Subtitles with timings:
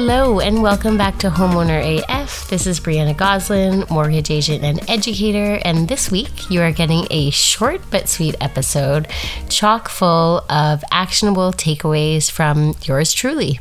[0.00, 2.48] Hello, and welcome back to Homeowner AF.
[2.48, 7.30] This is Brianna Goslin, mortgage agent and educator, and this week you are getting a
[7.30, 9.08] short but sweet episode
[9.48, 13.58] chock full of actionable takeaways from yours truly.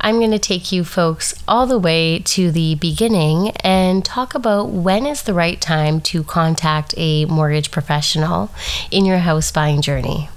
[0.00, 4.70] I'm going to take you folks all the way to the beginning and talk about
[4.70, 8.50] when is the right time to contact a mortgage professional
[8.90, 10.30] in your house buying journey.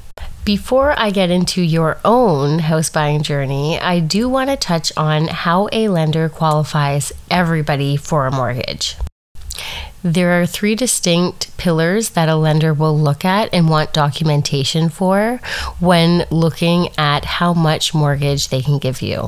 [0.47, 5.27] Before I get into your own house buying journey, I do want to touch on
[5.27, 8.95] how a lender qualifies everybody for a mortgage.
[10.03, 15.41] There are three distinct pillars that a lender will look at and want documentation for
[15.81, 19.27] when looking at how much mortgage they can give you.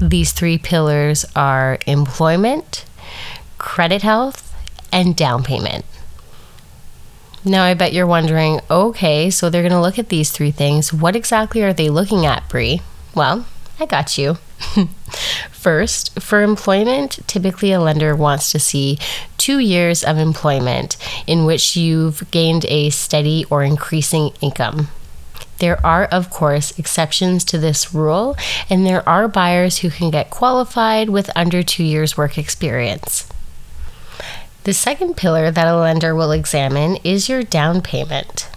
[0.00, 2.84] These three pillars are employment,
[3.58, 4.54] credit health,
[4.92, 5.84] and down payment.
[7.44, 10.92] Now, I bet you're wondering okay, so they're going to look at these three things.
[10.92, 12.80] What exactly are they looking at, Bree?
[13.14, 13.46] Well,
[13.78, 14.38] I got you.
[15.50, 18.98] First, for employment, typically a lender wants to see
[19.36, 20.96] two years of employment
[21.26, 24.88] in which you've gained a steady or increasing income.
[25.58, 28.36] There are, of course, exceptions to this rule,
[28.70, 33.28] and there are buyers who can get qualified with under two years' work experience.
[34.64, 38.48] The second pillar that a lender will examine is your down payment.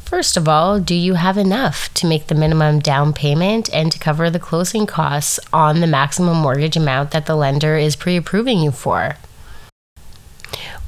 [0.00, 3.98] First of all, do you have enough to make the minimum down payment and to
[3.98, 8.60] cover the closing costs on the maximum mortgage amount that the lender is pre approving
[8.60, 9.16] you for?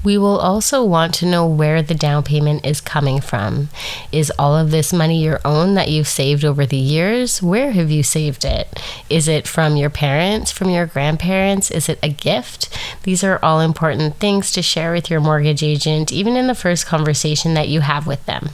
[0.06, 3.70] We will also want to know where the down payment is coming from.
[4.12, 7.42] Is all of this money your own that you've saved over the years?
[7.42, 8.80] Where have you saved it?
[9.10, 11.72] Is it from your parents, from your grandparents?
[11.72, 12.68] Is it a gift?
[13.02, 16.86] These are all important things to share with your mortgage agent, even in the first
[16.86, 18.50] conversation that you have with them.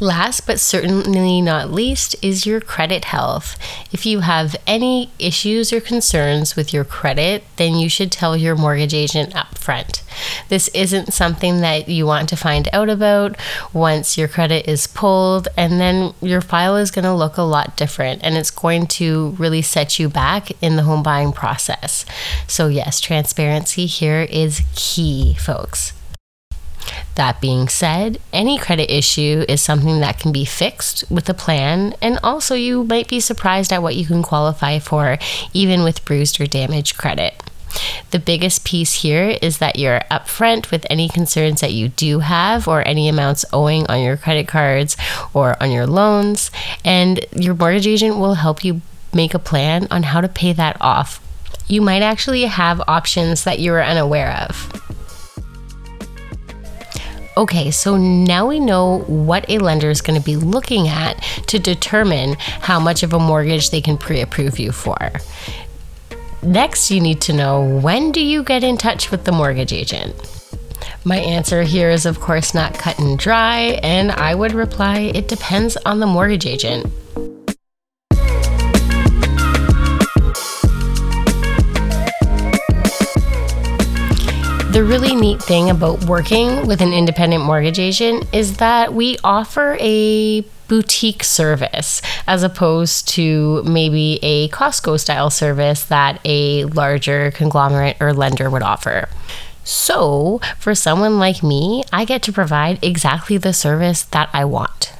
[0.00, 3.56] Last but certainly not least is your credit health.
[3.92, 8.56] If you have any issues or concerns with your credit, then you should tell your
[8.56, 10.04] mortgage agent up front.
[10.48, 13.36] This isn't something that you want to find out about
[13.72, 17.76] once your credit is pulled, and then your file is going to look a lot
[17.76, 22.06] different and it's going to really set you back in the home buying process.
[22.46, 25.92] So, yes, transparency here is key, folks.
[27.16, 31.94] That being said, any credit issue is something that can be fixed with a plan,
[32.00, 35.18] and also you might be surprised at what you can qualify for,
[35.52, 37.42] even with bruised or damaged credit.
[38.10, 42.68] The biggest piece here is that you're upfront with any concerns that you do have
[42.68, 44.96] or any amounts owing on your credit cards
[45.34, 46.50] or on your loans,
[46.84, 48.80] and your mortgage agent will help you
[49.12, 51.20] make a plan on how to pay that off.
[51.68, 54.72] You might actually have options that you are unaware of.
[57.38, 61.58] Okay, so now we know what a lender is going to be looking at to
[61.58, 64.96] determine how much of a mortgage they can pre approve you for.
[66.46, 70.14] Next, you need to know when do you get in touch with the mortgage agent?
[71.02, 75.26] My answer here is, of course, not cut and dry, and I would reply it
[75.26, 76.86] depends on the mortgage agent.
[84.72, 89.76] The really neat thing about working with an independent mortgage agent is that we offer
[89.80, 97.96] a boutique service as opposed to maybe a Costco style service that a larger conglomerate
[98.00, 99.08] or lender would offer.
[99.64, 104.92] So, for someone like me, I get to provide exactly the service that I want.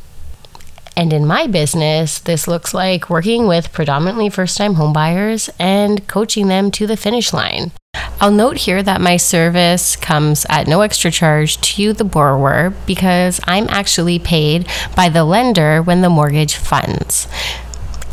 [0.96, 6.48] And in my business, this looks like working with predominantly first time homebuyers and coaching
[6.48, 7.70] them to the finish line.
[8.18, 13.40] I'll note here that my service comes at no extra charge to the borrower because
[13.44, 14.66] I'm actually paid
[14.96, 17.28] by the lender when the mortgage funds.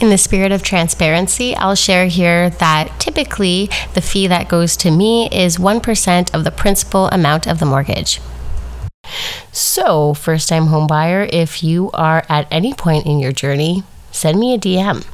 [0.02, 4.92] In the spirit of transparency, I'll share here that typically the fee that goes to
[4.92, 8.20] me is 1% of the principal amount of the mortgage.
[9.54, 14.54] So, first time homebuyer, if you are at any point in your journey, send me
[14.54, 15.06] a DM.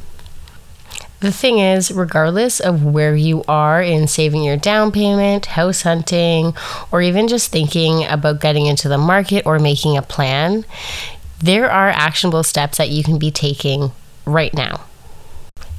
[1.20, 6.54] The thing is, regardless of where you are in saving your down payment, house hunting,
[6.92, 10.64] or even just thinking about getting into the market or making a plan,
[11.40, 13.92] there are actionable steps that you can be taking
[14.26, 14.86] right now.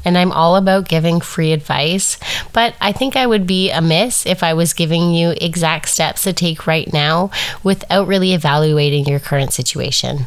[0.05, 2.19] And I'm all about giving free advice,
[2.53, 6.33] but I think I would be amiss if I was giving you exact steps to
[6.33, 7.31] take right now
[7.63, 10.27] without really evaluating your current situation.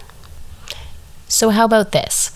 [1.28, 2.30] So, how about this?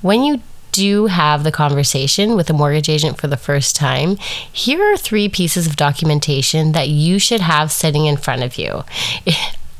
[0.00, 0.42] When you
[0.72, 4.16] do have the conversation with a mortgage agent for the first time,
[4.52, 8.82] here are three pieces of documentation that you should have sitting in front of you.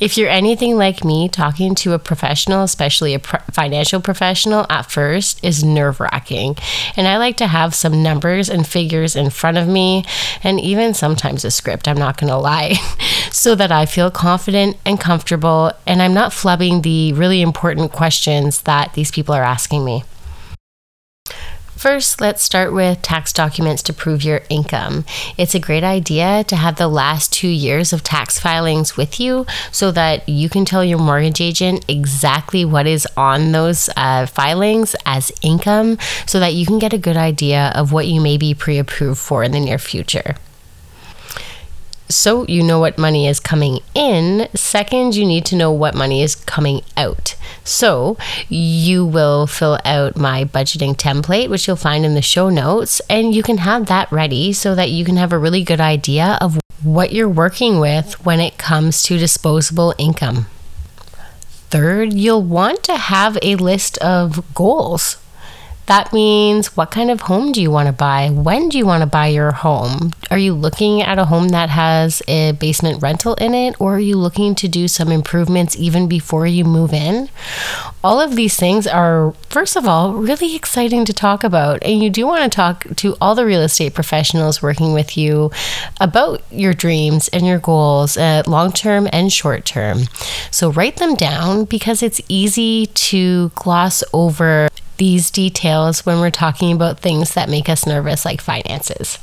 [0.03, 4.91] If you're anything like me, talking to a professional, especially a pro- financial professional, at
[4.91, 6.56] first is nerve wracking.
[6.97, 10.05] And I like to have some numbers and figures in front of me,
[10.43, 12.75] and even sometimes a script, I'm not gonna lie,
[13.31, 18.62] so that I feel confident and comfortable and I'm not flubbing the really important questions
[18.62, 20.03] that these people are asking me.
[21.82, 25.05] First, let's start with tax documents to prove your income.
[25.37, 29.46] It's a great idea to have the last two years of tax filings with you
[29.73, 34.94] so that you can tell your mortgage agent exactly what is on those uh, filings
[35.05, 38.55] as income so that you can get a good idea of what you may be
[38.55, 40.37] pre approved for in the near future
[42.14, 44.49] so you know what money is coming in.
[44.55, 47.35] Second, you need to know what money is coming out.
[47.64, 48.17] So
[48.49, 53.35] you will fill out my budgeting template, which you'll find in the show notes, and
[53.35, 56.61] you can have that ready so that you can have a really good idea of
[56.82, 60.47] what you're working with when it comes to disposable income.
[61.70, 65.22] Third, you'll want to have a list of goals
[65.87, 68.31] that means what kind of home do you want to buy?
[68.31, 70.12] When do you want to buy your home?
[70.31, 74.00] Are you looking at a home that has a basement rental in it, or are
[74.00, 77.29] you looking to do some improvements even before you move in?
[78.05, 81.82] All of these things are, first of all, really exciting to talk about.
[81.82, 85.50] And you do want to talk to all the real estate professionals working with you
[86.00, 90.02] about your dreams and your goals, uh, long term and short term.
[90.50, 96.73] So write them down because it's easy to gloss over these details when we're talking
[96.73, 99.19] about things that make us nervous, like finances.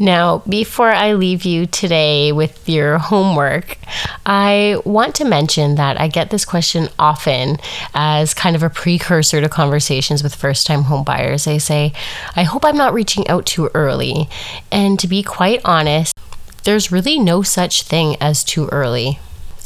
[0.00, 3.76] Now, before I leave you today with your homework,
[4.24, 7.58] I want to mention that I get this question often
[7.94, 11.44] as kind of a precursor to conversations with first time homebuyers.
[11.44, 11.92] They say,
[12.34, 14.30] I hope I'm not reaching out too early.
[14.72, 16.16] And to be quite honest,
[16.64, 19.18] there's really no such thing as too early.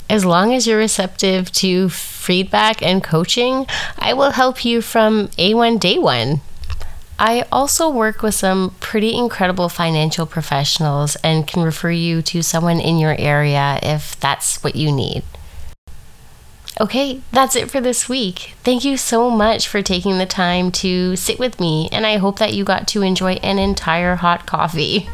[0.09, 3.67] As long as you're receptive to feedback and coaching,
[3.99, 6.41] I will help you from A1 day one.
[7.19, 12.81] I also work with some pretty incredible financial professionals and can refer you to someone
[12.81, 15.23] in your area if that's what you need.
[16.81, 18.55] Okay, that's it for this week.
[18.65, 22.41] Thank you so much for taking the time to sit with me, and I hope
[22.41, 25.09] that you got to enjoy an entire hot coffee.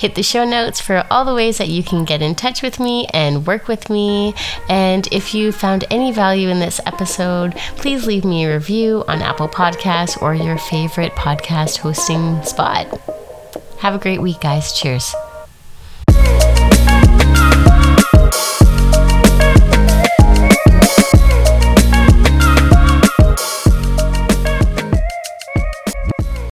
[0.00, 2.80] Hit the show notes for all the ways that you can get in touch with
[2.80, 4.32] me and work with me.
[4.70, 9.20] And if you found any value in this episode, please leave me a review on
[9.20, 12.86] Apple Podcasts or your favorite podcast hosting spot.
[13.80, 14.72] Have a great week, guys.
[14.72, 15.14] Cheers.